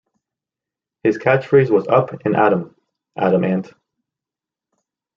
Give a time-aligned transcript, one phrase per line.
[1.03, 2.75] His catchphrase was Up and at 'em,
[3.15, 3.71] Atom Ant!